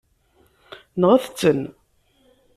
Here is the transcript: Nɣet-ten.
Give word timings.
Nɣet-ten. 1.01 1.61